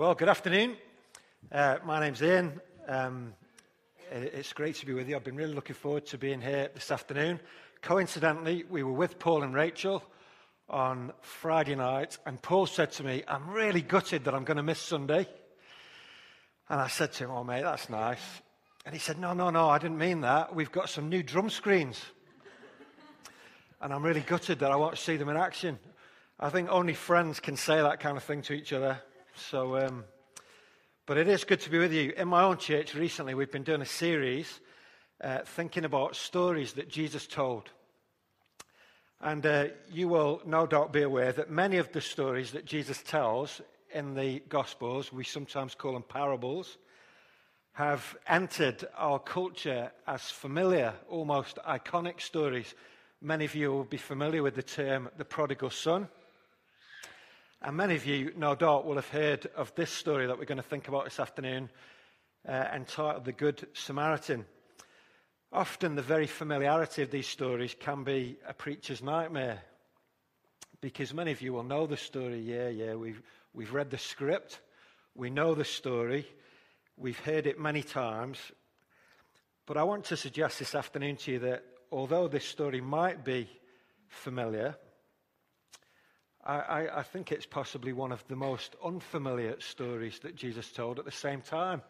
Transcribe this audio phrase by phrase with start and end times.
[0.00, 0.78] Well, good afternoon.
[1.52, 2.58] Uh, my name's Ian.
[2.88, 3.34] Um,
[4.10, 5.14] it's great to be with you.
[5.14, 7.38] I've been really looking forward to being here this afternoon.
[7.82, 10.02] Coincidentally, we were with Paul and Rachel
[10.70, 14.62] on Friday night, and Paul said to me, I'm really gutted that I'm going to
[14.62, 15.28] miss Sunday.
[16.70, 18.40] And I said to him, Oh, mate, that's nice.
[18.86, 20.54] And he said, No, no, no, I didn't mean that.
[20.54, 22.00] We've got some new drum screens.
[23.82, 25.78] and I'm really gutted that I won't see them in action.
[26.38, 29.02] I think only friends can say that kind of thing to each other.
[29.34, 30.04] So, um,
[31.06, 32.12] but it is good to be with you.
[32.16, 34.60] In my own church recently, we've been doing a series
[35.22, 37.70] uh, thinking about stories that Jesus told.
[39.20, 43.02] And uh, you will no doubt be aware that many of the stories that Jesus
[43.02, 43.60] tells
[43.92, 46.78] in the Gospels, we sometimes call them parables,
[47.72, 52.74] have entered our culture as familiar, almost iconic stories.
[53.20, 56.08] Many of you will be familiar with the term the prodigal son.
[57.62, 60.56] And many of you, no doubt, will have heard of this story that we're going
[60.56, 61.68] to think about this afternoon,
[62.48, 64.46] uh, entitled The Good Samaritan.
[65.52, 69.60] Often, the very familiarity of these stories can be a preacher's nightmare.
[70.80, 72.40] Because many of you will know the story.
[72.40, 73.20] Yeah, yeah, we've,
[73.52, 74.60] we've read the script,
[75.14, 76.26] we know the story,
[76.96, 78.38] we've heard it many times.
[79.66, 83.50] But I want to suggest this afternoon to you that although this story might be
[84.08, 84.76] familiar,
[86.44, 91.04] I, I, think it's possibly one of the most unfamiliar stories that Jesus told at
[91.04, 91.82] the same time.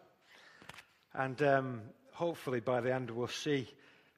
[1.14, 3.68] And um, hopefully by the end we'll see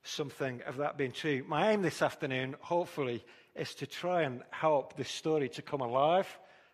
[0.05, 1.45] something of that being true.
[1.47, 3.23] My aim this afternoon, hopefully,
[3.55, 6.27] is to try and help this story to come alive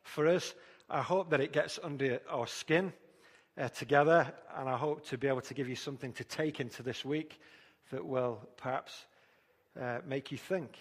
[0.02, 0.54] for us.
[0.88, 2.92] I hope that it gets under our skin
[3.58, 6.82] uh, together, and I hope to be able to give you something to take into
[6.82, 7.40] this week
[7.90, 9.06] that will perhaps
[9.78, 10.78] uh, make you think.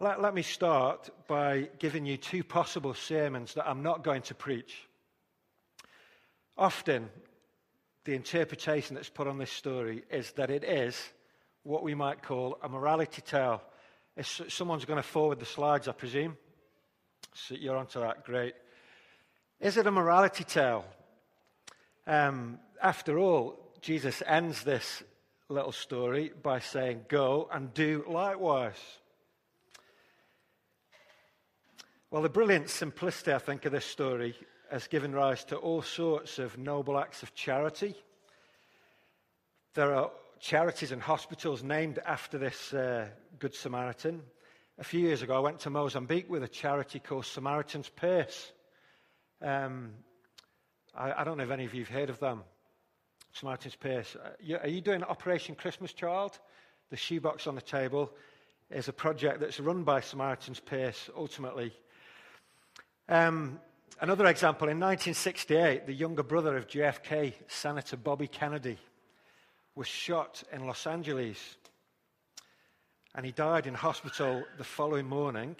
[0.00, 4.34] Let, let me start by giving you two possible sermons that I'm not going to
[4.34, 4.88] preach.
[6.56, 7.08] Often,
[8.04, 11.00] the interpretation that's put on this story is that it is
[11.62, 13.62] what we might call a morality tale.
[14.16, 16.36] If someone's going to forward the slides, I presume.
[17.34, 18.54] So you're onto that, great.
[19.60, 20.84] Is it a morality tale?
[22.06, 25.02] Um, after all, Jesus ends this
[25.48, 28.98] little story by saying, Go and do likewise.
[32.12, 34.36] Well, the brilliant simplicity, I think, of this story
[34.70, 37.94] has given rise to all sorts of noble acts of charity.
[39.72, 43.06] There are charities and hospitals named after this uh,
[43.38, 44.20] Good Samaritan.
[44.78, 48.52] A few years ago, I went to Mozambique with a charity called Samaritan's Purse.
[49.40, 49.92] Um,
[50.94, 52.42] I, I, don't know if any of you have heard of them.
[53.32, 54.16] Samaritan's Purse.
[54.22, 56.38] Uh, are you doing Operation Christmas Child?
[56.90, 58.12] The shoebox on the table
[58.68, 61.72] is a project that's run by Samaritan's Purse ultimately
[63.12, 63.60] um,
[64.00, 68.78] another example in 1968, the younger brother of JFK, Senator Bobby Kennedy,
[69.74, 71.56] was shot in Los Angeles.
[73.14, 75.56] And he died in hospital the following morning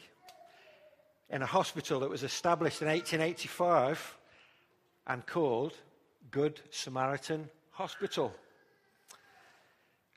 [1.29, 4.17] in a hospital that was established in 1885
[5.09, 5.75] and called
[6.31, 8.35] Good Samaritan Hospital.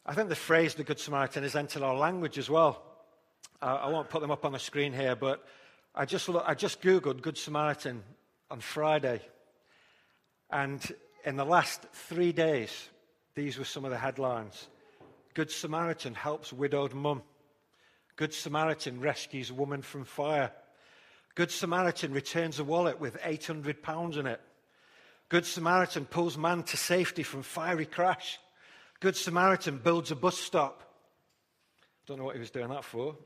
[0.06, 2.82] I think the phrase the Good Samaritan has entered our language as well.
[3.62, 5.46] Uh, I won't put them up on the screen here, but
[5.98, 8.04] I just, look, I just Googled Good Samaritan
[8.52, 9.22] on Friday.
[10.50, 10.82] And
[11.24, 12.90] in the last three days,
[13.34, 14.68] these were some of the headlines
[15.34, 17.22] Good Samaritan helps widowed mum.
[18.16, 20.52] Good Samaritan rescues woman from fire.
[21.36, 24.40] Good Samaritan returns a wallet with £800 in it.
[25.28, 28.40] Good Samaritan pulls man to safety from fiery crash.
[29.02, 30.84] Good Samaritan builds a bus stop.
[32.08, 33.18] Don't know what he was doing that for.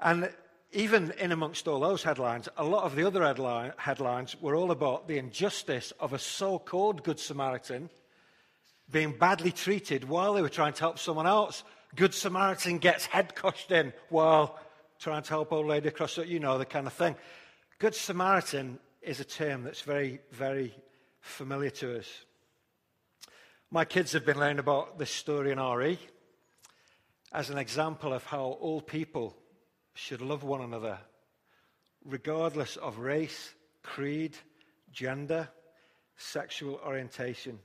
[0.00, 0.30] And
[0.72, 4.70] even in amongst all those headlines, a lot of the other headline, headlines were all
[4.70, 7.90] about the injustice of a so called Good Samaritan
[8.90, 11.62] being badly treated while they were trying to help someone else.
[11.94, 14.58] Good Samaritan gets head crushed in while
[14.98, 17.16] trying to help old lady across, the you know, the kind of thing.
[17.78, 20.74] Good Samaritan is a term that's very, very
[21.20, 22.08] familiar to us.
[23.70, 25.98] My kids have been learning about this story in RE
[27.32, 29.36] as an example of how all people
[29.94, 30.98] should love one another,
[32.04, 34.36] regardless of race, creed,
[34.92, 35.48] gender,
[36.16, 37.58] sexual orientation.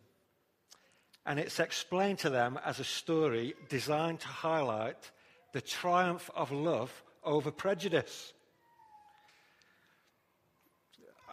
[1.25, 5.11] And it's explained to them as a story designed to highlight
[5.53, 8.33] the triumph of love over prejudice.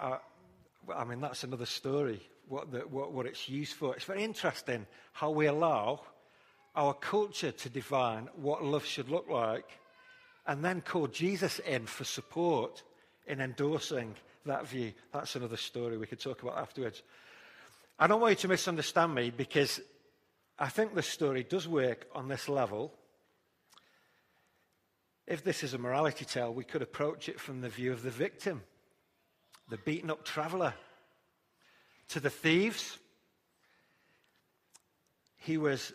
[0.01, 0.19] Uh,
[0.95, 3.95] I mean, that's another story, what, the, what, what it's used for.
[3.95, 6.01] It's very interesting how we allow
[6.75, 9.67] our culture to define what love should look like
[10.47, 12.83] and then call Jesus in for support
[13.27, 14.15] in endorsing
[14.47, 14.93] that view.
[15.13, 17.03] That's another story we could talk about afterwards.
[17.99, 19.81] I don't want you to misunderstand me because
[20.59, 22.93] I think this story does work on this level.
[25.27, 28.11] If this is a morality tale, we could approach it from the view of the
[28.11, 28.63] victim,
[29.71, 30.75] the beaten up traveler.
[32.09, 32.99] To the thieves,
[35.37, 35.93] he was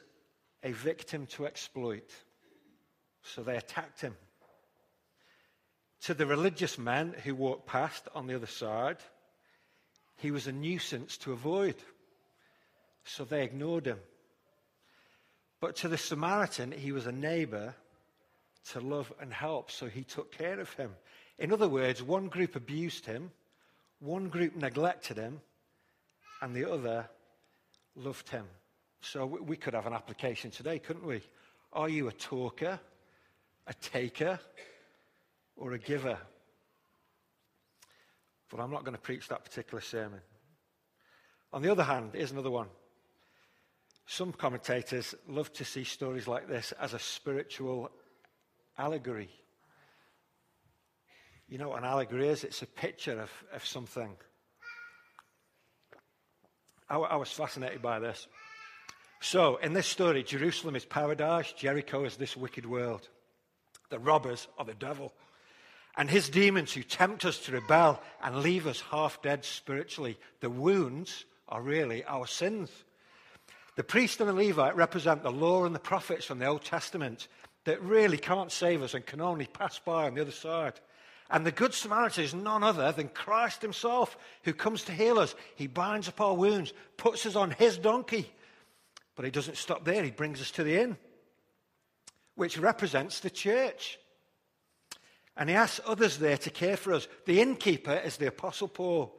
[0.63, 2.09] a victim to exploit,
[3.21, 4.15] so they attacked him.
[6.03, 8.97] To the religious men who walked past on the other side,
[10.17, 11.75] he was a nuisance to avoid,
[13.03, 13.99] so they ignored him.
[15.59, 17.75] But to the Samaritan, he was a neighbor
[18.71, 20.95] to love and help, so he took care of him.
[21.37, 23.31] In other words, one group abused him,
[23.99, 25.41] one group neglected him,
[26.41, 27.09] and the other
[27.95, 28.45] loved him.
[29.01, 31.21] So we could have an application today, couldn't we?
[31.71, 32.79] Are you a talker,
[33.67, 34.39] a taker,
[35.59, 36.17] or a giver?
[38.49, 40.21] But I'm not going to preach that particular sermon.
[41.53, 42.67] On the other hand, here's another one.
[44.07, 47.91] Some commentators love to see stories like this as a spiritual
[48.77, 49.29] allegory.
[51.47, 52.43] You know what an allegory is?
[52.43, 54.15] It's a picture of, of something.
[56.89, 58.27] I, I was fascinated by this.
[59.21, 63.09] So, in this story, Jerusalem is paradise, Jericho is this wicked world.
[63.89, 65.11] The robbers are the devil.
[65.97, 70.17] And his demons who tempt us to rebel and leave us half dead spiritually.
[70.39, 72.69] The wounds are really our sins.
[73.75, 77.27] The priest and the Levite represent the law and the prophets from the Old Testament
[77.65, 80.73] that really can't save us and can only pass by on the other side.
[81.29, 85.35] And the Good Samaritan is none other than Christ himself who comes to heal us.
[85.55, 88.31] He binds up our wounds, puts us on his donkey.
[89.15, 90.97] But he doesn't stop there, he brings us to the inn,
[92.35, 93.99] which represents the church.
[95.39, 97.07] And he asks others there to care for us.
[97.25, 99.15] The innkeeper is the Apostle Paul.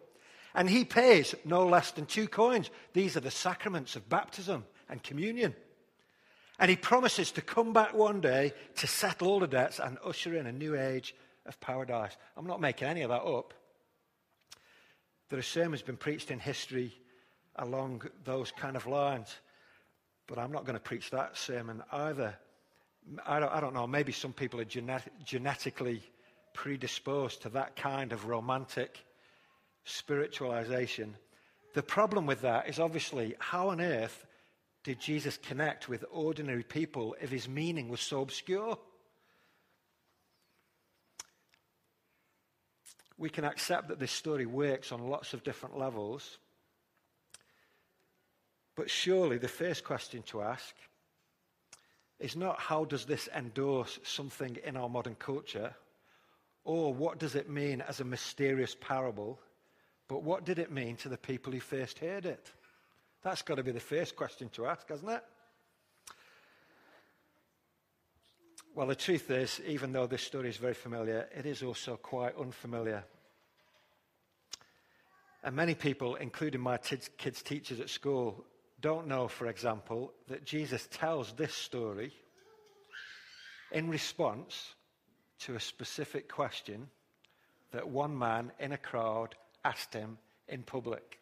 [0.55, 2.71] And he pays no less than two coins.
[2.93, 5.55] These are the sacraments of baptism and communion.
[6.59, 10.37] And he promises to come back one day to settle all the debts and usher
[10.37, 11.15] in a new age
[11.47, 12.15] of paradise.
[12.37, 13.55] I'm not making any of that up.
[15.31, 16.93] There are sermons been preached in history
[17.57, 19.35] along those kind of lines,
[20.27, 22.37] but I'm not going to preach that sermon either.
[23.27, 26.03] I don't, I don't know, maybe some people are genet- genetically
[26.55, 28.99] predisposed to that kind of romantic
[29.85, 31.15] spiritualization.
[31.75, 34.27] The problem with that is obviously how on earth
[34.83, 38.79] did Jesus connect with ordinary people if his meaning was so obscure?
[43.19, 46.39] We can accept that this story works on lots of different levels.
[48.77, 50.75] But surely the first question to ask
[52.21, 55.75] is not how does this endorse something in our modern culture,
[56.65, 59.41] or what does it mean as a mysterious parable
[60.11, 62.51] but what did it mean to the people who first heard it?
[63.23, 65.23] That's got to be the first question to ask, hasn't it?
[68.75, 72.37] Well, the truth is, even though this story is very familiar, it is also quite
[72.37, 73.05] unfamiliar.
[75.45, 78.45] And many people, including my kids' teachers at school,
[78.81, 82.13] don't know, for example, that Jesus tells this story
[83.73, 84.75] in response
[85.41, 86.89] to a specific question
[87.73, 89.35] that one man in a crowd
[89.65, 90.19] asked him
[90.49, 91.19] in public.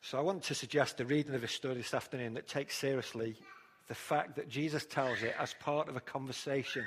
[0.00, 3.36] So I want to suggest a reading of his story this afternoon that takes seriously
[3.88, 6.84] the fact that Jesus tells it as part of a conversation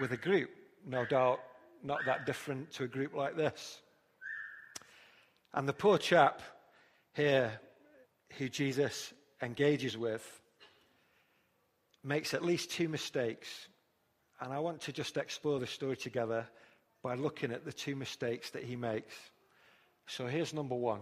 [0.00, 0.50] with a group,
[0.86, 1.40] no doubt
[1.82, 3.80] not that different to a group like this.
[5.52, 6.42] And the poor chap
[7.14, 7.60] here
[8.38, 10.40] who Jesus engages with
[12.04, 13.68] makes at least two mistakes.
[14.40, 16.46] And I want to just explore the story together
[17.02, 19.14] by looking at the two mistakes that he makes.
[20.06, 21.00] So here's number one.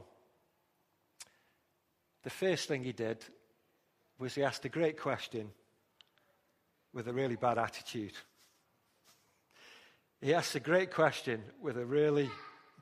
[2.24, 3.24] The first thing he did
[4.18, 5.50] was he asked a great question
[6.92, 8.12] with a really bad attitude.
[10.20, 12.28] He asked a great question with a really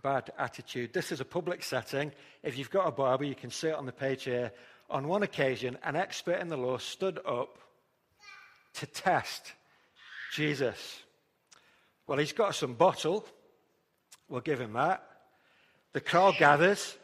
[0.02, 0.92] bad attitude.
[0.92, 2.12] This is a public setting.
[2.42, 4.52] If you've got a Bible, you can see it on the page here.
[4.88, 7.58] On one occasion, an expert in the law stood up
[8.74, 9.52] to test
[10.32, 11.02] Jesus.
[12.06, 13.26] Well, he's got some bottle.
[14.28, 15.02] We'll give him that.
[15.92, 16.96] The crowd gathers,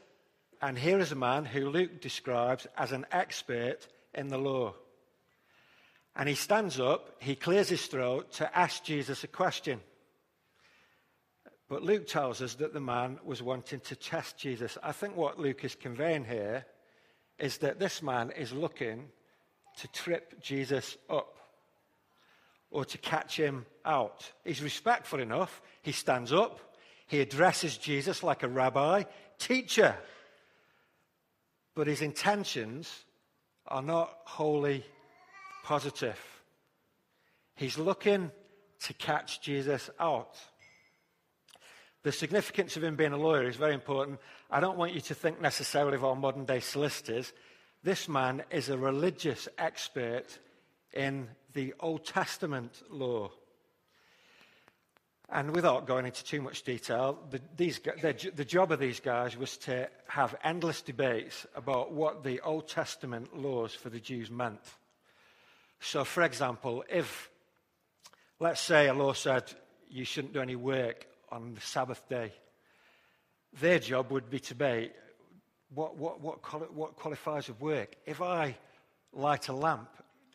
[0.61, 4.75] and here is a man who Luke describes as an expert in the law.
[6.15, 9.81] And he stands up, he clears his throat to ask Jesus a question.
[11.69, 14.77] But Luke tells us that the man was wanting to test Jesus.
[14.83, 16.67] I think what Luke is conveying here
[17.39, 19.09] is that this man is looking
[19.79, 21.39] to trip Jesus up.
[22.73, 24.33] or to catch him out.
[24.45, 25.61] He's respectful enough.
[25.83, 26.59] He stands up.
[27.07, 29.05] He addresses Jesus like a rabbi,
[29.39, 29.95] teacher.
[31.75, 33.05] But his intentions
[33.67, 34.85] are not wholly
[35.65, 36.19] positive.
[37.57, 38.31] He's looking
[38.85, 40.37] to catch Jesus out.
[42.03, 44.19] The significance of him being a lawyer is very important.
[44.51, 47.33] I don't want you to think necessarily of our modern day solicitors.
[47.85, 50.39] This man is a religious expert
[50.93, 53.31] in the Old Testament law.
[55.29, 59.37] And without going into too much detail, the, these, the, the job of these guys
[59.37, 64.61] was to have endless debates about what the Old Testament laws for the Jews meant.
[65.81, 67.31] So, for example, if,
[68.41, 69.45] let's say, a law said
[69.89, 72.33] you shouldn't do any work on the Sabbath day,
[73.61, 74.93] their job would be to debate
[75.75, 77.97] what, what, what, what qualifies as work.
[78.07, 78.57] If I
[79.13, 79.89] light a lamp,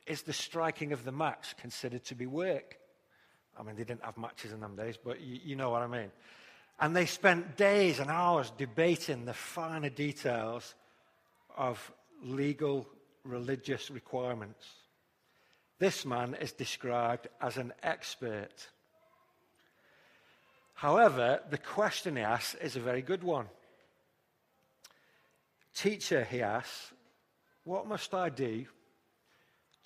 [0.05, 2.77] is the striking of the match considered to be work?
[3.57, 5.87] I mean, they didn't have matches in them days, but you, you know what I
[5.87, 6.11] mean.
[6.79, 10.75] And they spent days and hours debating the finer details
[11.55, 11.91] of
[12.23, 12.87] legal
[13.23, 14.65] religious requirements.
[15.79, 18.67] This man is described as an expert.
[20.77, 23.47] However, the question he asks is a very good one.
[25.73, 26.93] Teacher, he asks,
[27.63, 28.67] what must I do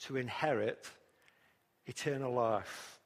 [0.02, 0.86] to inherit
[1.86, 3.00] eternal life?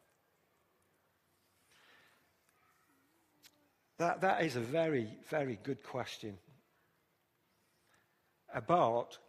[4.00, 6.40] That, that is a very, very good question
[8.52, 9.20] about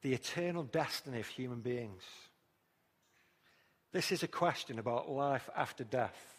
[0.00, 2.02] the eternal destiny of human beings.
[3.92, 6.31] This is a question about life after death.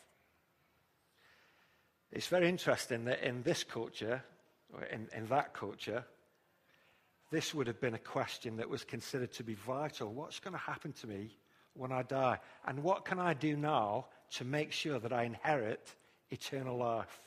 [2.13, 4.23] It's very interesting that in this culture,
[4.71, 6.05] or in, in that culture,
[7.31, 10.13] this would have been a question that was considered to be vital.
[10.13, 11.35] What's going to happen to me
[11.73, 12.39] when I die?
[12.65, 14.05] And what can I do now
[14.35, 15.95] to make sure that I inherit
[16.31, 17.19] eternal life.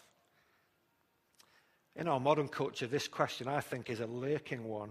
[1.94, 4.90] In our modern culture, this question, I think, is a lurking one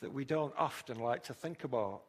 [0.00, 2.02] that we don't often like to think about.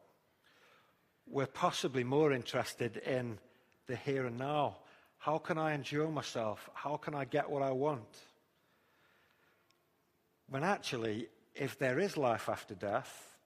[1.26, 3.38] We're possibly more interested in
[3.86, 4.78] the here and now.
[5.18, 6.70] How can I enjoy myself?
[6.74, 8.16] How can I get what I want?
[10.48, 13.36] When actually, if there is life after death,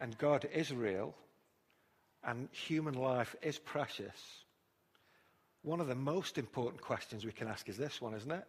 [0.00, 1.14] and God is real,
[2.22, 4.44] and human life is precious,
[5.62, 8.46] one of the most important questions we can ask is this one, isn't it?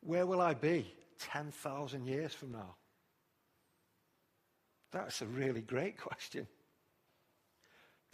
[0.00, 2.76] Where will I be 10,000 years from now?
[4.92, 6.46] That's a really great question.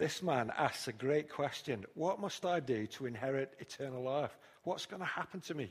[0.02, 1.84] This man asks a great question.
[1.94, 4.36] What must I do to inherit eternal life?
[4.64, 5.70] What's going to happen to me?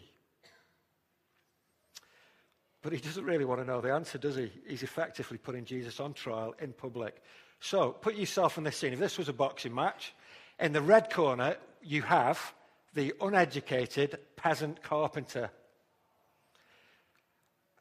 [2.81, 4.49] But he doesn't really want to know the answer, does he?
[4.65, 7.21] He's effectively putting Jesus on trial in public.
[7.59, 8.93] So put yourself in this scene.
[8.93, 10.13] If this was a boxing match,
[10.61, 12.53] in the red corner, you have
[12.93, 15.49] the uneducated peasant carpenter.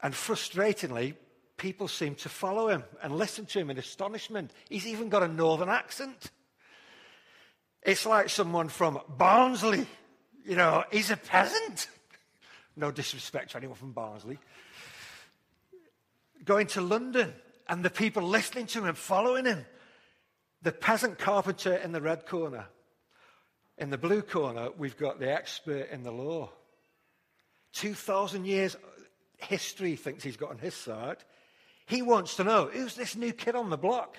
[0.02, 1.14] And frustratingly,
[1.58, 4.50] people seem to follow him and listen to him in astonishment.
[4.68, 6.32] He's even got a northern accent.
[7.82, 9.86] It's like someone from Barnsley.
[10.44, 11.88] You know, he's a peasant.
[12.76, 14.38] No disrespect to anyone from Barnsley.
[16.44, 17.32] Going to London
[17.68, 19.64] and the people listening to him, following him.
[20.62, 22.66] The peasant carpenter in the red corner.
[23.78, 26.50] In the blue corner, we've got the expert in the law.
[27.72, 28.76] 2,000 years
[29.38, 31.18] history thinks he's got on his side.
[31.86, 34.16] He wants to know who's this new kid on the block?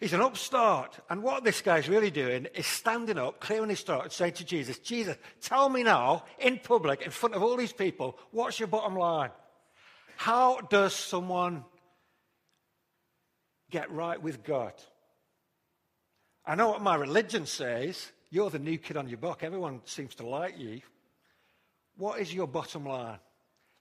[0.00, 0.98] He's an upstart.
[1.10, 4.44] And what this guy's really doing is standing up, clearing his throat, and saying to
[4.44, 8.68] Jesus, Jesus, tell me now, in public, in front of all these people, what's your
[8.68, 9.30] bottom line?
[10.16, 11.64] How does someone
[13.70, 14.74] get right with God.
[16.44, 18.10] I know what my religion says.
[18.30, 19.42] You're the new kid on your block.
[19.42, 20.80] Everyone seems to like you.
[21.96, 23.18] What is your bottom line?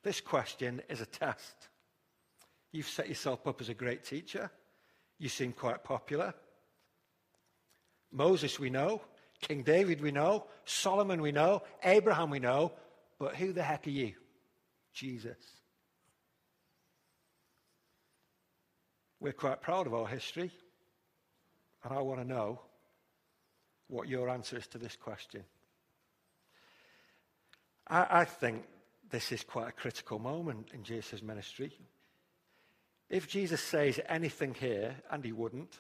[0.03, 1.55] This question is a test.
[2.71, 4.51] You've set yourself up as a great teacher.
[5.19, 6.33] You seem quite popular.
[8.11, 9.01] Moses, we know.
[9.41, 10.45] King David, we know.
[10.65, 11.61] Solomon, we know.
[11.83, 12.71] Abraham, we know.
[13.19, 14.13] But who the heck are you?
[14.93, 15.37] Jesus.
[19.19, 20.49] We're quite proud of our history,
[21.83, 22.61] and I want to know
[23.87, 25.43] what your answer is to this question.
[27.87, 28.63] I, I think
[29.09, 31.73] this is quite a critical moment in Jesus' ministry.
[33.09, 35.79] If Jesus says anything here, and he wouldn't,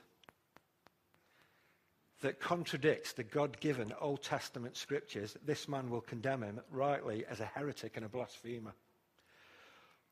[2.21, 7.39] that contradicts the God given Old Testament scriptures, this man will condemn him rightly as
[7.39, 8.73] a heretic and a blasphemer.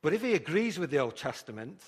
[0.02, 1.82] But if he agrees with the Old Testament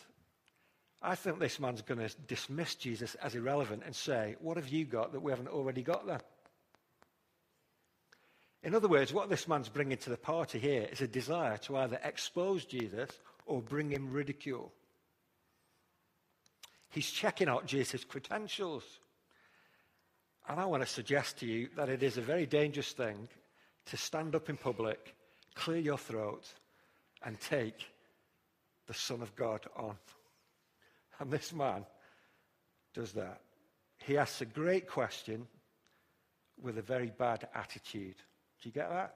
[1.02, 4.86] I think this man's going to dismiss Jesus as irrelevant and say, What have you
[4.86, 6.20] got that we haven't already got then?
[8.64, 11.78] In other words, what this man's bringing to the party here is a desire to
[11.78, 13.10] either expose Jesus
[13.46, 14.74] or bring him ridicule.
[16.90, 18.84] He's checking out Jesus' credentials.
[20.48, 23.28] And I want to suggest to you that it is a very dangerous thing
[23.86, 25.16] to stand up in public,
[25.54, 26.46] clear your throat,
[27.24, 27.86] and take
[28.88, 29.96] the Son of God on.
[31.20, 31.86] And this man
[32.94, 33.42] does that.
[33.98, 35.48] He asks a great question
[36.62, 38.16] with a very bad attitude.
[38.62, 39.16] Do you get that?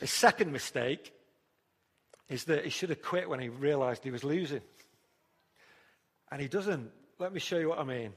[0.00, 1.12] His second mistake
[2.28, 4.62] is that he should have quit when he realized he was losing.
[6.30, 6.90] And he doesn't.
[7.18, 8.12] Let me show you what I mean.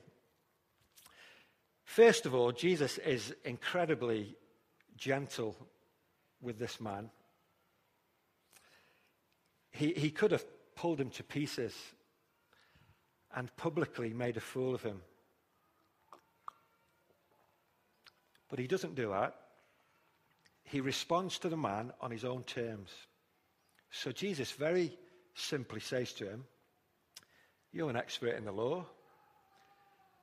[1.84, 4.36] First of all, Jesus is incredibly
[4.98, 5.56] gentle
[6.42, 7.10] with this man.
[9.72, 10.46] He, he could have
[10.76, 11.74] pulled him to pieces
[13.36, 15.02] and publicly made a fool of him.
[18.50, 19.36] But he doesn't do that.
[20.64, 22.90] He responds to the man on his own terms.
[23.92, 24.98] So Jesus very
[25.36, 26.44] simply says to him,
[27.72, 28.86] You're an expert in the law.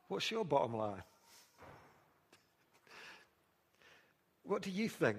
[0.08, 1.02] What's your bottom line?
[4.44, 5.18] What do you think?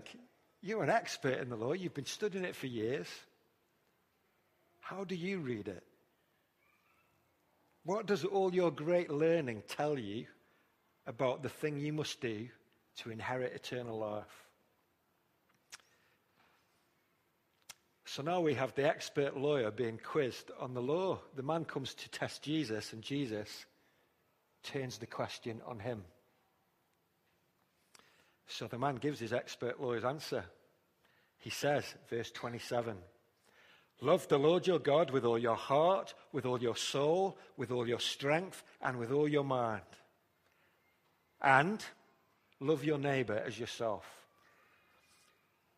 [0.62, 1.74] You're an expert in the law.
[1.74, 3.08] You've been studying it for years.
[4.82, 5.84] How do you read it?
[7.84, 10.26] What does all your great learning tell you
[11.08, 12.48] about the thing you must do
[12.98, 14.45] to inherit eternal life?
[18.16, 21.20] So now we have the expert lawyer being quizzed on the law.
[21.36, 23.66] The man comes to test Jesus, and Jesus
[24.64, 26.06] turns the question on him.
[28.48, 30.46] So the man gives his expert lawyer's answer.
[31.40, 32.96] He says, verse 27,
[34.00, 37.86] Love the Lord your God with all your heart, with all your soul, with all
[37.86, 39.82] your strength, and with all your mind.
[41.42, 41.84] And
[42.62, 44.25] love your neighbor as yourself.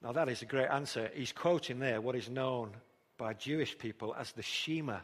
[0.02, 1.10] Now, that is a great answer.
[1.14, 2.72] He's quoting there what is known
[3.18, 5.00] by Jewish people as the Shema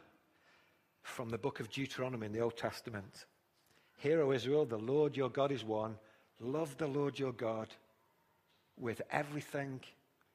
[1.02, 3.26] from the book of Deuteronomy in the Old Testament.
[3.98, 5.98] Hear, O Israel, the Lord your God is one.
[6.39, 7.70] Love the Lord your God
[8.78, 9.80] with everything,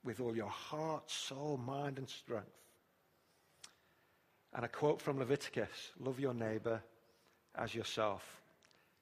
[0.04, 2.46] with all your heart, soul, mind, and strength.
[4.54, 6.82] And a quote from Leviticus love your neighbor
[7.54, 8.40] as yourself.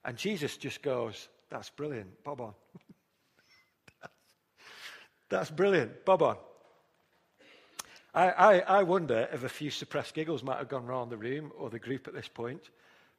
[0.04, 2.22] And Jesus just goes, That's brilliant.
[2.24, 2.54] Bob on.
[5.28, 6.04] That's brilliant.
[6.04, 6.36] Bob on.
[8.14, 11.52] I, I, I, wonder if a few suppressed giggles might have gone round the room
[11.58, 12.62] or the group at this point.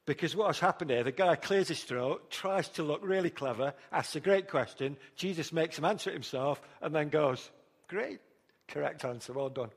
[0.06, 3.74] Because what has happened here, the guy clears his throat, tries to look really clever,
[3.92, 4.96] asks a great question.
[5.14, 7.50] Jesus makes him answer it himself and then goes,
[7.88, 8.18] Great,
[8.66, 9.70] correct answer, well done.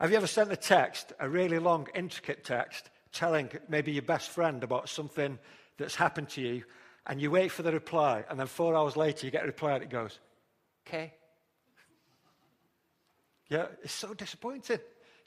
[0.00, 4.30] Have you ever sent a text, a really long, intricate text, telling maybe your best
[4.30, 5.38] friend about something
[5.76, 6.64] that's happened to you,
[7.06, 9.72] and you wait for the reply, and then four hours later you get a reply
[9.72, 10.18] and it goes,
[10.86, 11.12] okay.
[13.50, 14.78] Yeah, it's so disappointing.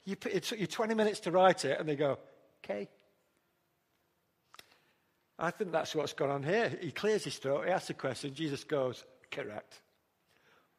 [0.04, 2.18] You it took you 20 minutes to write it, and they go,
[2.64, 2.88] okay.
[5.38, 6.76] I think that's what's gone on here.
[6.80, 9.80] He clears his throat, he asks a question, Jesus goes, correct.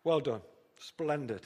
[0.03, 0.41] Well done.
[0.77, 1.41] Splendid.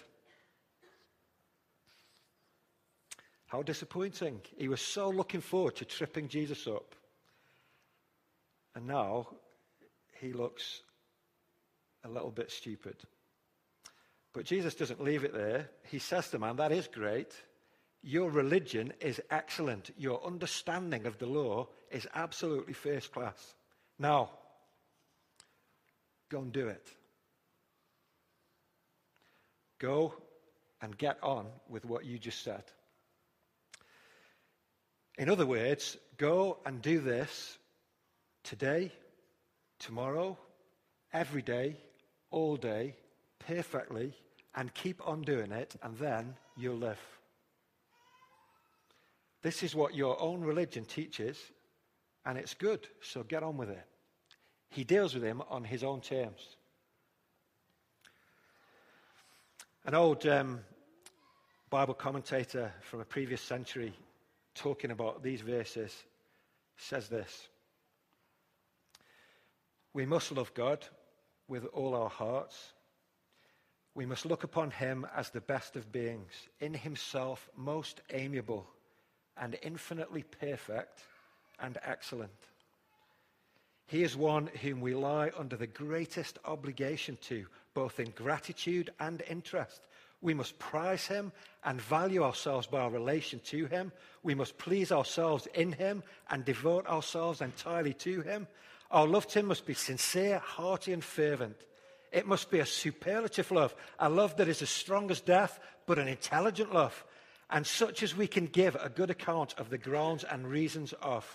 [3.47, 4.41] How disappointing.
[4.57, 6.93] He was so looking forward to tripping Jesus up.
[8.75, 9.27] And now
[10.19, 10.81] he looks
[12.03, 12.95] a little bit stupid.
[14.33, 15.69] But Jesus doesn't leave it there.
[15.89, 17.33] He says to the man, That is great.
[18.01, 19.91] Your religion is excellent.
[19.97, 23.55] Your understanding of the law is absolutely first class.
[23.97, 24.29] Now,
[26.29, 26.87] go and do it.
[29.79, 30.13] Go
[30.81, 32.63] and get on with what you just said.
[35.17, 37.57] In other words, go and do this
[38.43, 38.91] today,
[39.79, 40.37] tomorrow,
[41.11, 41.75] every day,
[42.31, 42.95] all day,
[43.39, 44.13] perfectly,
[44.55, 46.99] and keep on doing it, and then you'll live.
[49.41, 51.37] This is what your own religion teaches,
[52.25, 53.85] and it's good, so get on with it.
[54.69, 56.57] He deals with him on his own terms.
[59.85, 60.59] An old um,
[61.69, 63.93] Bible commentator from a previous century
[64.53, 65.95] talking about these verses
[66.77, 67.47] says this
[69.93, 70.85] We must love God
[71.47, 72.73] with all our hearts.
[73.95, 78.67] We must look upon him as the best of beings, in himself most amiable
[79.37, 81.01] and infinitely perfect
[81.59, 82.31] and excellent.
[83.87, 89.23] He is one whom we lie under the greatest obligation to, both in gratitude and
[89.27, 89.81] interest,
[90.21, 91.31] We must prize him
[91.63, 93.91] and value ourselves by our relation to him.
[94.21, 98.47] We must please ourselves in him and devote ourselves entirely to him.
[98.91, 101.55] Our love to him must be sincere, hearty, and fervent.
[102.11, 105.99] It must be a superlative love, a love that is as strong as death, but
[105.99, 107.03] an intelligent love,
[107.49, 111.25] and such as we can give a good account of the grounds and reasons of.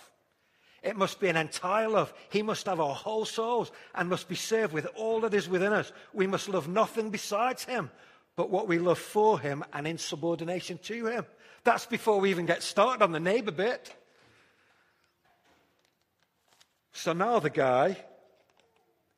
[0.83, 2.13] It must be an entire love.
[2.29, 5.73] He must have our whole souls and must be served with all that is within
[5.73, 5.91] us.
[6.13, 7.89] We must love nothing besides Him,
[8.35, 11.25] but what we love for Him and in subordination to Him.
[11.63, 13.95] That's before we even get started on the neighbor bit.
[16.93, 17.97] So now the guy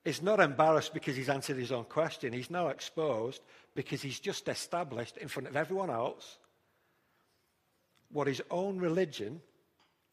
[0.08, 2.32] is not embarrassed because he's answered his own question.
[2.32, 3.41] He's now exposed
[3.76, 6.38] because he's just established in front of everyone else
[8.10, 9.41] what his own religion,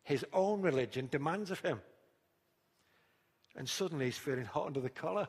[0.02, 1.80] his own religion demands of him.
[3.54, 5.28] And suddenly he's feeling hot under the collar.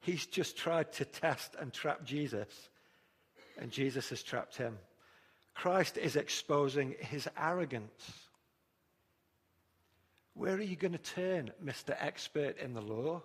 [0.00, 2.48] He's just tried to test and trap Jesus,
[3.60, 4.76] and Jesus has trapped him.
[5.54, 8.27] Christ is exposing his arrogance.
[10.38, 11.96] Where are you going to turn, Mr.
[11.98, 13.22] Expert in the law?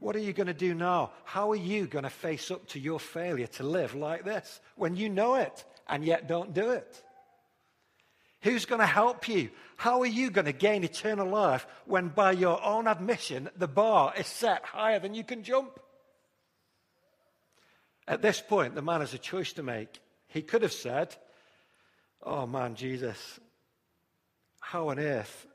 [0.00, 1.12] What are you going to do now?
[1.22, 4.96] How are you going to face up to your failure to live like this when
[4.96, 7.00] you know it and yet don't do it?
[8.42, 9.50] Who's going to help you?
[9.76, 14.12] How are you going to gain eternal life when, by your own admission, the bar
[14.18, 15.78] is set higher than you can jump?
[18.08, 20.00] At this point, the man has a choice to make.
[20.26, 21.14] He could have said,
[22.24, 23.38] Oh man, Jesus,
[24.58, 25.46] how on earth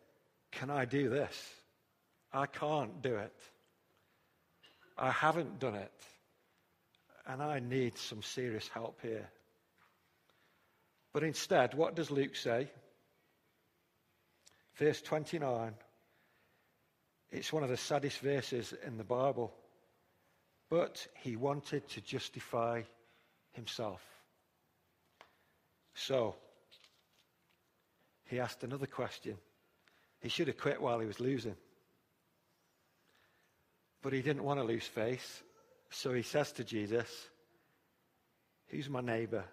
[0.55, 1.53] can I do this?
[2.33, 3.33] I can't do it.
[4.97, 5.91] I haven't done it.
[7.27, 9.29] And I need some serious help here.
[11.13, 12.69] But instead, what does Luke say?
[14.77, 15.73] Verse 29.
[17.31, 19.53] It's one of the saddest verses in the Bible.
[20.69, 22.81] But he wanted to justify
[23.53, 24.01] himself.
[25.95, 26.35] So,
[28.25, 29.37] he asked another question.
[30.25, 31.55] He should have quit while he was losing.
[34.01, 35.43] But he didn't want to lose face.
[35.91, 37.07] So he says to Jesus,
[38.69, 39.43] Who's my neighbor?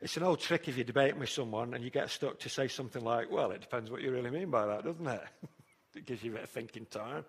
[0.00, 2.68] It's an old trick if you're debating with someone and you get stuck to say
[2.68, 5.24] something like, Well, it depends what you really mean by that, doesn't it?
[5.96, 7.24] it gives you a bit of thinking time.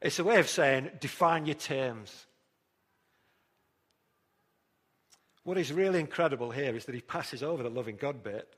[0.00, 2.24] It's a way of saying, Define your terms.
[5.44, 8.48] What is really incredible here is that he passes over the loving God bit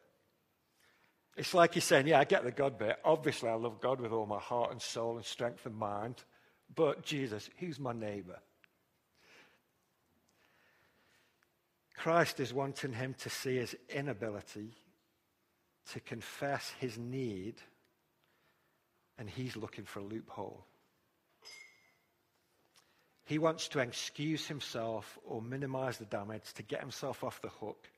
[1.37, 2.97] it's like he's saying, Yeah, I get the God bit.
[3.05, 6.17] Obviously, I love God with all my heart and soul and strength and mind.
[6.75, 8.39] But Jesus, who's my neighbor?
[11.97, 14.73] Christ is wanting him to see his inability
[15.93, 17.57] to confess his need,
[19.19, 20.65] and he's looking for a loophole.
[23.25, 27.89] He wants to excuse himself or minimize the damage to get himself off the hook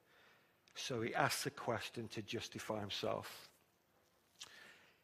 [0.74, 3.48] so he asks a question to justify himself.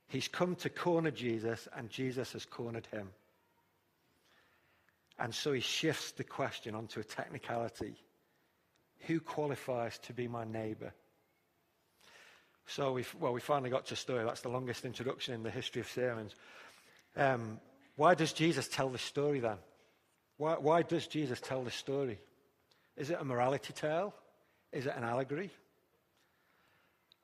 [0.08, 3.10] He's come to corner Jesus, and Jesus has cornered him.
[5.18, 7.96] And so he shifts the question onto a technicality
[9.06, 10.92] Who qualifies to be my neighbor?
[12.66, 14.24] So, we well, we finally got to story.
[14.24, 16.34] That's the longest introduction in the history of sermons.
[17.16, 17.60] Um,
[17.96, 19.56] why does Jesus tell this story then?
[20.36, 22.18] Why, why does Jesus tell this story?
[22.96, 24.14] Is it a morality tale?
[24.72, 25.50] Is it an allegory?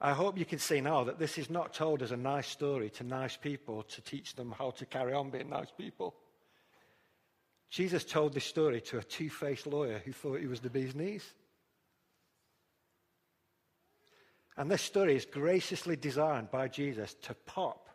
[0.00, 2.90] I hope you can see now that this is not told as a nice story
[2.90, 6.14] to nice people to teach them how to carry on being nice people.
[7.70, 10.94] Jesus told this story to a two faced lawyer who thought he was the bee's
[10.94, 11.24] knees.
[14.56, 17.88] And this story is graciously designed by Jesus to pop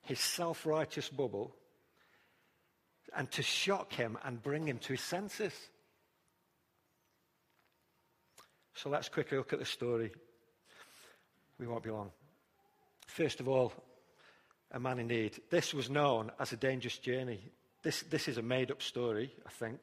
[0.00, 1.54] his self righteous bubble
[3.14, 5.52] and to shock him and bring him to his senses.
[8.76, 10.12] So let's quickly look at the story.
[11.58, 12.10] We won't be long.
[13.06, 13.72] First of all,
[14.70, 15.40] a man in need.
[15.48, 17.40] This was known as a dangerous journey.
[17.82, 19.80] This, this is a made up story, I think.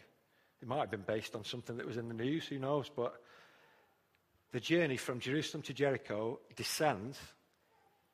[0.62, 2.92] It might have been based on something that was in the news, who knows?
[2.96, 3.16] But
[4.52, 7.18] the journey from Jerusalem to Jericho descends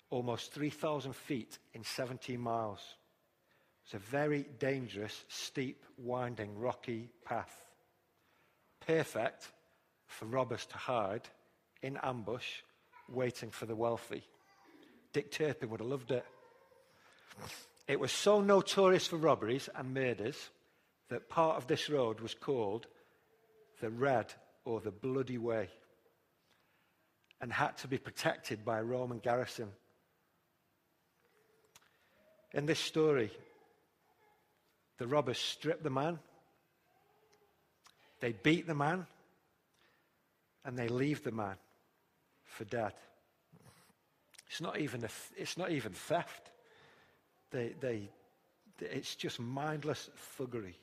[0.09, 2.79] almost 3,000 feet in 17 miles.
[3.83, 7.53] It's a very dangerous, steep, winding, rocky path.
[8.87, 9.51] Perfect
[10.09, 11.29] for robbers to hide
[11.81, 12.61] in ambush,
[13.07, 14.23] waiting for the wealthy.
[15.13, 16.25] Dick Turpin would have loved it.
[17.87, 20.49] It was so notorious for robberies and murders
[21.09, 22.87] that part of this road was called
[23.81, 24.33] the Red
[24.65, 25.69] or the Bloody Way
[27.41, 29.69] and had to be protected by a Roman garrison.
[32.53, 33.31] In this story,
[34.97, 36.19] the robbers strip the man,
[38.19, 39.07] They beat the man
[40.65, 41.55] and they leave the man
[42.45, 42.93] for dead.
[44.49, 46.49] It's not even, a, it's not even theft.
[47.51, 48.09] They, they,
[48.79, 50.73] it's just mindless thuggery.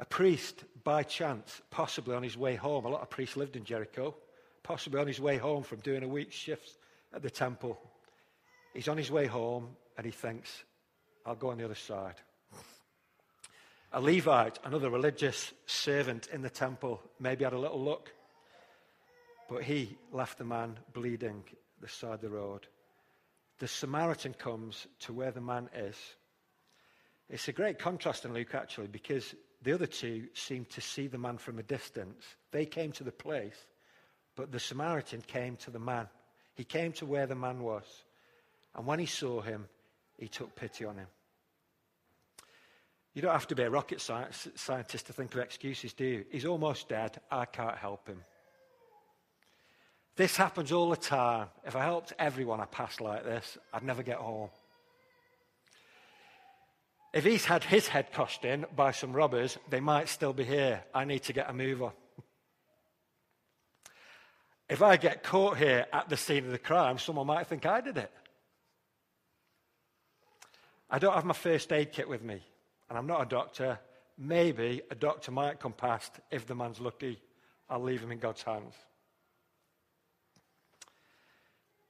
[0.00, 3.64] A priest, by chance, possibly on his way home, a lot of priests lived in
[3.64, 4.14] Jericho,
[4.62, 6.78] possibly on his way home from doing a week's shift
[7.12, 7.76] at the temple.
[8.74, 10.62] He's on his way home and he thinks,
[11.26, 12.14] I'll go on the other side.
[13.90, 18.12] A Levite, another religious servant in the temple, maybe had a little look,
[19.48, 21.42] but he left the man bleeding
[21.80, 22.66] the side of the road.
[23.60, 25.96] The Samaritan comes to where the man is.
[27.30, 31.18] It's a great contrast in Luke, actually, because the other two seemed to see the
[31.18, 32.24] man from a distance.
[32.52, 33.56] They came to the place,
[34.36, 36.08] but the Samaritan came to the man.
[36.54, 37.84] He came to where the man was.
[38.74, 39.66] And when he saw him,
[40.18, 41.08] he took pity on him.
[43.14, 46.24] You don't have to be a rocket scientist to think of excuses, do you?
[46.30, 47.18] He's almost dead.
[47.30, 48.22] I can't help him.
[50.14, 51.48] This happens all the time.
[51.64, 54.50] If I helped everyone I passed like this, I'd never get home.
[57.12, 60.84] If he's had his head crushed in by some robbers, they might still be here.
[60.94, 61.92] I need to get a move on.
[64.68, 67.80] If I get caught here at the scene of the crime, someone might think I
[67.80, 68.12] did it.
[70.90, 72.42] I don't have my first aid kit with me,
[72.88, 73.78] and I'm not a doctor.
[74.16, 77.20] Maybe a doctor might come past if the man's lucky.
[77.70, 78.74] I'll leave him in God's hands.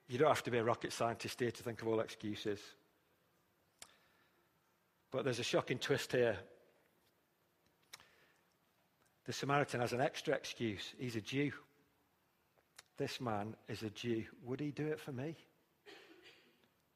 [0.09, 2.61] You don't have to be a rocket scientist here to think of all excuses.
[5.11, 6.37] But there's a shocking twist here.
[9.27, 10.95] The Samaritan has an extra excuse.
[10.99, 11.53] He's a Jew.
[12.97, 14.25] This man is a Jew.
[14.45, 15.37] Would he do it for me?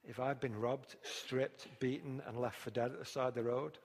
[0.04, 3.42] If I'd been robbed, stripped, beaten, and left for dead at the side of the
[3.42, 3.78] road?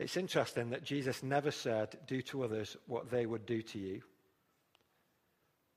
[0.00, 4.00] It's interesting that Jesus never said, Do to others what they would do to you,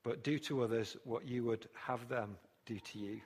[0.01, 3.19] but do to others what you would have them do to you.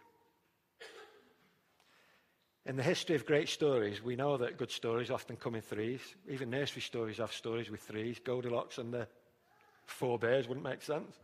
[2.65, 6.01] In the history of great stories, we know that good stories often come in threes.
[6.27, 8.17] Even nursery stories have stories with threes.
[8.17, 9.07] Goldilocks and the
[9.85, 11.15] four bears wouldn't make sense.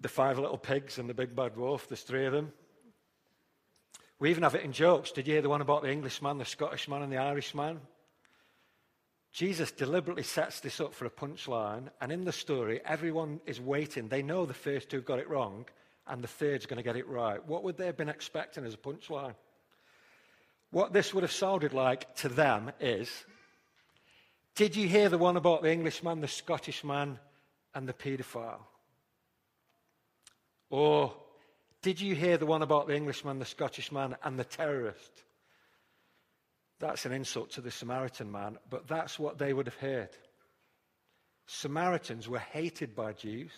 [0.00, 2.52] The five little pigs and the big bad wolf, there's three of them.
[4.18, 5.12] We even have it in jokes.
[5.12, 7.80] Did you hear the one about the Englishman, the Scottishman, and the Irishman?
[9.32, 14.08] Jesus deliberately sets this up for a punchline, and in the story, everyone is waiting.
[14.08, 15.66] They know the first two got it wrong,
[16.06, 17.44] and the third's going to get it right.
[17.46, 19.34] What would they have been expecting as a punchline?
[20.70, 23.10] What this would have sounded like to them is
[24.54, 27.18] Did you hear the one about the Englishman, the Scottishman,
[27.74, 28.60] and the paedophile?
[30.70, 31.14] Or
[31.80, 35.22] did you hear the one about the Englishman, the Scottishman, and the terrorist?
[36.80, 40.10] That's an insult to the Samaritan man, but that's what they would have heard.
[41.46, 43.52] Samaritans were hated by Jews.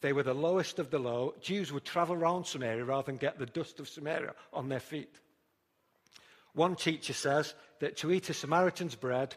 [0.00, 1.34] They were the lowest of the low.
[1.40, 5.14] Jews would travel around Samaria rather than get the dust of Samaria on their feet.
[6.52, 9.36] One teacher says that to eat a Samaritan's bread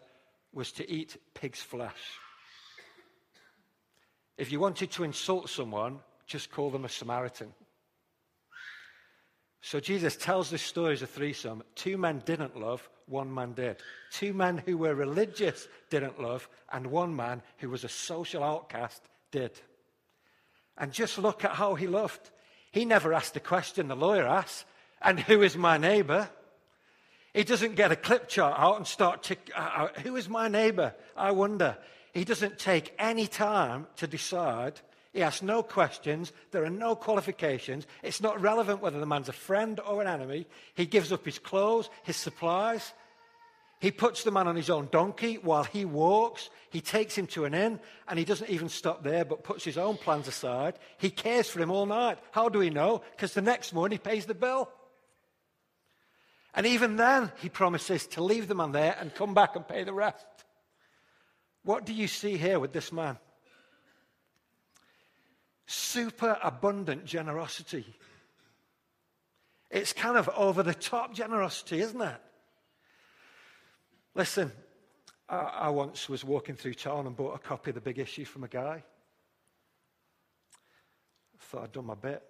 [0.53, 2.19] was to eat pig's flesh.
[4.37, 7.53] If you wanted to insult someone, just call them a Samaritan.
[9.65, 11.63] So Jesus tells this story as a threesome.
[11.73, 13.77] Two men didn't love, one man did.
[14.11, 19.01] Two men who were religious didn't love, and one man who was a social outcast
[19.31, 19.51] did.
[20.77, 22.29] And just look at how he loved.
[22.71, 24.65] He never asked the question the lawyer asked,
[25.01, 26.29] and who is my neighbor?
[27.33, 30.49] He doesn't get a clip chart out and start, to, uh, uh, who is my
[30.49, 30.93] neighbor?
[31.15, 31.77] I wonder.
[32.13, 34.81] He doesn't take any time to decide.
[35.13, 36.33] He asks no questions.
[36.51, 37.85] There are no qualifications.
[38.01, 40.47] It's not relevant whether the man's a friend or an enemy.
[40.73, 42.93] He gives up his clothes, his supplies.
[43.79, 46.49] He puts the man on his own donkey while he walks.
[46.71, 49.77] He takes him to an inn, and he doesn't even stop there, but puts his
[49.77, 50.79] own plans aside.
[50.97, 52.17] He cares for him all night.
[52.31, 53.03] How do we know?
[53.11, 54.69] Because the next morning he pays the bill.
[56.55, 59.83] And even then, he promises to leave the man there and come back and pay
[59.83, 60.25] the rest.
[61.63, 63.17] What do you see here with this man?
[65.65, 67.85] Super abundant generosity.
[69.71, 72.21] It's kind of over the top generosity, isn't it?
[74.13, 74.51] Listen,
[75.27, 78.25] I, I once was walking through town and bought a copy of The Big Issue
[78.25, 78.83] from a guy.
[81.33, 82.21] I Thought I'd done my bit.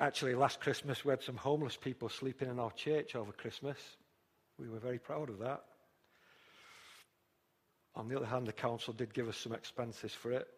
[0.00, 3.78] Actually, last Christmas, we had some homeless people sleeping in our church over Christmas.
[4.58, 5.62] We were very proud of that.
[7.96, 10.48] On the other hand, the council did give us some expenses for it.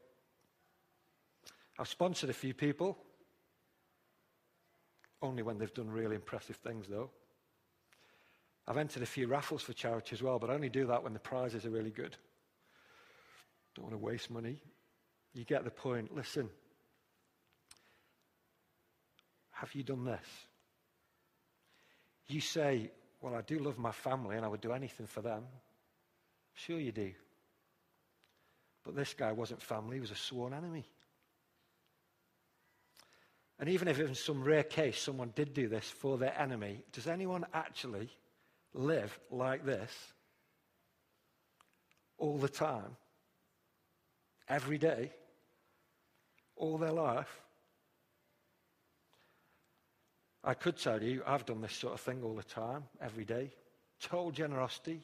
[1.79, 2.97] I've sponsored a few people,
[5.21, 7.11] only when they've done really impressive things, though.
[8.67, 11.13] I've entered a few raffles for charity as well, but I only do that when
[11.13, 12.17] the prizes are really good.
[13.75, 14.61] Don't want to waste money.
[15.35, 16.15] You get the point.
[16.17, 16.49] Listen,
[19.53, 20.27] have you done this?
[22.27, 25.45] You say, Well, I do love my family and I would do anything for them.
[26.55, 27.13] Sure, you do.
[28.87, 30.85] But this guy wasn't family, he was a sworn enemy.
[33.59, 37.09] And even if in some rare case someone did do this for their enemy, does
[37.09, 38.09] anyone actually
[38.73, 39.91] live like this
[42.17, 42.97] all the time,
[44.49, 45.11] every day,
[46.55, 47.41] all their life?
[50.45, 53.51] I could tell you, I've done this sort of thing all the time, every day.
[54.01, 55.01] Total generosity,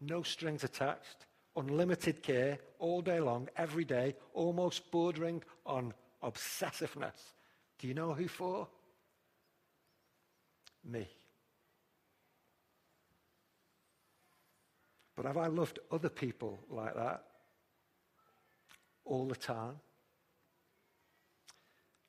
[0.00, 1.26] no strings attached,
[1.56, 7.34] unlimited care, all day long, every day, almost bordering on obsessiveness.
[7.78, 8.68] Do you know who for?
[10.84, 11.06] Me.
[15.14, 17.22] But have I loved other people like that
[19.04, 19.76] all the time?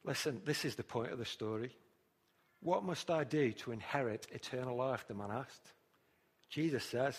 [0.05, 1.75] Listen, this is the point of the story.
[2.61, 5.05] What must I do to inherit eternal life?
[5.07, 5.73] The man asked.
[6.49, 7.17] Jesus says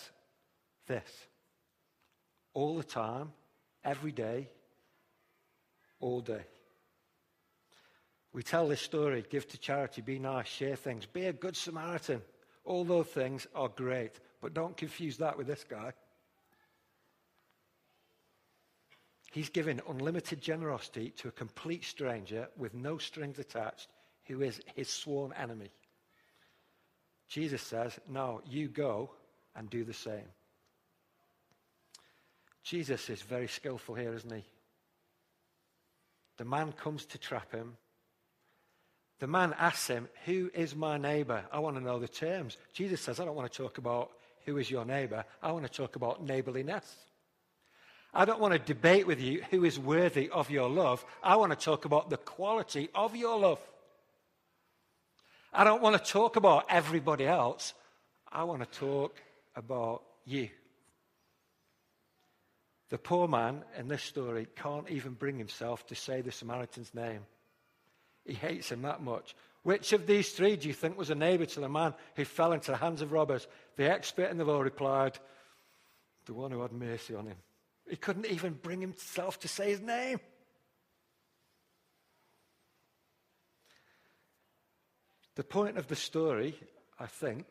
[0.87, 1.09] this
[2.55, 3.31] all the time,
[3.83, 4.49] every day,
[5.99, 6.43] all day.
[8.33, 12.21] We tell this story give to charity, be nice, share things, be a good Samaritan.
[12.63, 15.93] All those things are great, but don't confuse that with this guy.
[19.31, 23.89] He's given unlimited generosity to a complete stranger with no strings attached
[24.27, 25.71] who is his sworn enemy.
[27.27, 29.11] Jesus says, No, you go
[29.55, 30.29] and do the same.
[32.65, 34.43] Jesus is very skillful here, isn't he?
[36.37, 37.77] The man comes to trap him.
[39.19, 41.45] The man asks him, Who is my neighbor?
[41.51, 42.57] I want to know the terms.
[42.73, 44.09] Jesus says, I don't want to talk about
[44.45, 45.23] who is your neighbor.
[45.41, 46.91] I want to talk about neighborliness.
[48.13, 51.05] I don't want to debate with you who is worthy of your love.
[51.21, 53.59] I want to talk about the quality of your love.
[55.53, 57.73] I don't want to talk about everybody else.
[58.31, 59.21] I want to talk
[59.55, 60.49] about you.
[62.89, 67.21] The poor man in this story can't even bring himself to say the Samaritan's name.
[68.25, 69.35] He hates him that much.
[69.63, 72.53] Which of these three do you think was a neighbor to the man who fell
[72.53, 73.47] into the hands of robbers?
[73.77, 75.17] The expert in the law replied,
[76.25, 77.37] The one who had mercy on him.
[77.89, 80.19] He couldn't even bring himself to say his name.
[85.35, 86.55] The point of the story,
[86.99, 87.45] I think,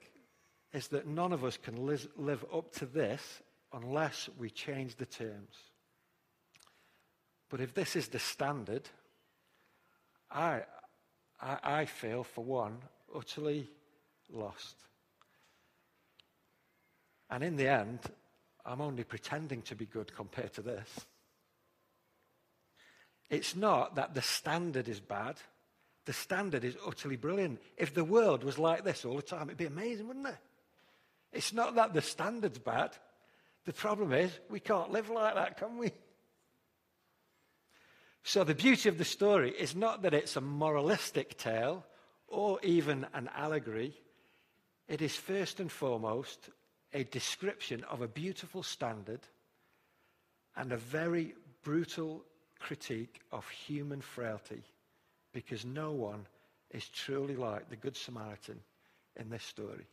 [0.73, 3.43] is that none of us can live up to this
[3.75, 5.57] unless we change the terms.
[7.51, 8.89] But if this is the standard,
[10.31, 10.63] I,
[11.41, 12.79] I, I feel, for one,
[13.15, 13.69] utterly
[14.31, 14.77] lost.
[17.31, 18.01] And in the end,
[18.65, 20.89] I'm only pretending to be good compared to this.
[23.31, 25.37] It's not that the standard is bad.
[26.05, 27.61] The standard is utterly brilliant.
[27.77, 30.37] If the world was like this all the time, it'd be amazing, wouldn't it?
[31.33, 32.97] It's not that the standard's bad.
[33.65, 35.93] The problem is we can't live like that, can we?
[38.23, 41.85] So, the beauty of the story is not that it's a moralistic tale
[42.27, 43.95] or even an allegory.
[44.89, 46.51] It is first and foremost
[46.93, 49.21] a description of a beautiful standard
[50.57, 52.25] and a very brutal
[52.61, 54.63] critique of human frailty
[55.33, 56.27] because no one
[56.71, 58.61] is truly like the Good Samaritan
[59.17, 59.87] in this story.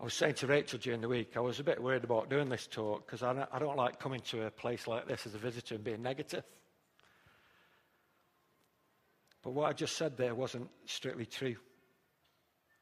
[0.00, 2.48] I was saying to Rachel during the week, I was a bit worried about doing
[2.48, 5.38] this talk because I, I don't like coming to a place like this as a
[5.38, 6.42] visitor and being negative.
[9.42, 11.56] But what I just said there wasn't strictly true.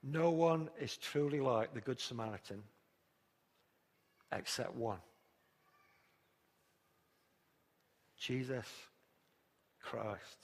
[0.05, 2.63] No one is truly like the Good Samaritan
[4.31, 4.99] except one
[8.17, 8.67] Jesus
[9.83, 10.39] Christ.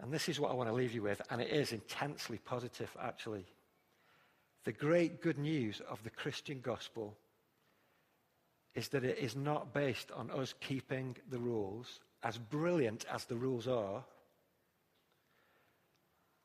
[0.00, 2.94] And this is what I want to leave you with, and it is intensely positive,
[3.02, 3.46] actually.
[4.64, 7.16] The great good news of the Christian gospel
[8.74, 13.36] is that it is not based on us keeping the rules, as brilliant as the
[13.36, 14.04] rules are,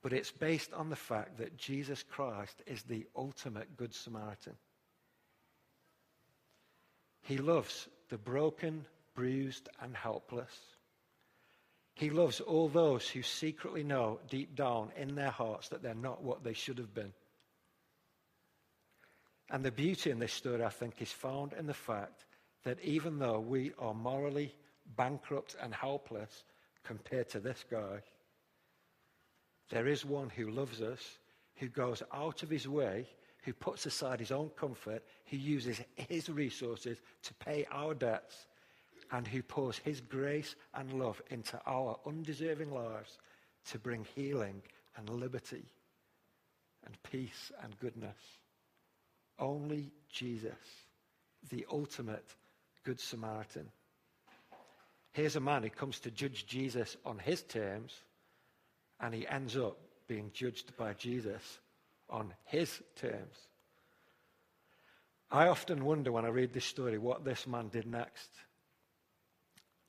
[0.01, 4.55] but it's based on the fact that Jesus Christ is the ultimate Good Samaritan.
[7.21, 8.85] He loves the broken,
[9.15, 10.53] bruised, and helpless.
[11.95, 16.21] He loves all those who secretly know deep down in their hearts that they're not
[16.21, 17.13] what they should have been.
[19.49, 22.25] And the beauty in this story, I think, is found in the fact
[22.63, 24.55] that even though we are morally
[24.95, 26.43] bankrupt and helpless
[26.83, 28.01] compared to this guy,
[29.69, 31.17] there is one who loves us
[31.55, 33.07] who goes out of his way,
[33.43, 38.47] who puts aside his own comfort, who uses his resources to pay our debts,
[39.11, 43.19] and who pours his grace and love into our undeserving lives
[43.65, 44.61] to bring healing
[44.97, 45.65] and liberty
[46.85, 48.17] and peace and goodness.
[49.39, 50.51] Only Jesus,
[51.49, 52.35] the ultimate
[52.83, 53.69] Good Samaritan.
[55.11, 57.93] Here's a man who comes to judge Jesus on his terms,
[58.99, 59.77] and he ends up
[60.07, 61.59] being judged by Jesus
[62.09, 63.35] on his terms.
[65.31, 68.29] I often wonder when I read this story what this man did next.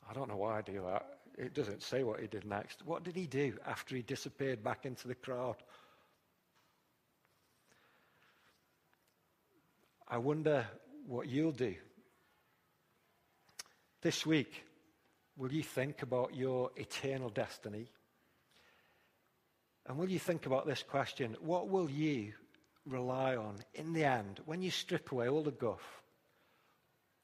[0.09, 1.19] I don't know why I do that.
[1.37, 2.87] It doesn't say what he did next.
[2.87, 5.57] What did he do after he disappeared back into the crowd?
[10.15, 10.65] I wonder
[11.09, 11.75] what you'll do.
[14.01, 14.63] This week,
[15.37, 17.89] will you think about your eternal destiny?
[19.85, 21.37] And will you think about this question?
[21.41, 22.33] What will you
[22.87, 25.83] rely on in the end when you strip away all the guff?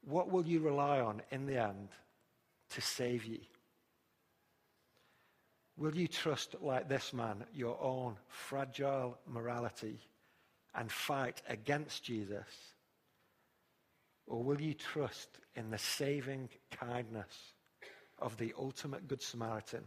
[0.02, 1.90] What will you rely on in the end
[2.70, 3.38] to save you?
[5.76, 10.00] Will you trust, like this man, your own fragile morality
[10.74, 12.48] and fight against Jesus?
[14.30, 17.52] Or will you trust in the saving kindness
[18.16, 19.82] of the ultimate Good Samaritan,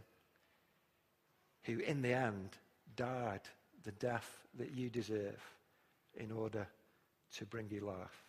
[1.62, 2.50] who in the end
[2.94, 3.40] died
[3.84, 5.42] the death that you deserve
[6.14, 6.68] in order
[7.36, 8.23] to bring you life?